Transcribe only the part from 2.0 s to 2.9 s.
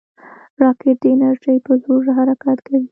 حرکت کوي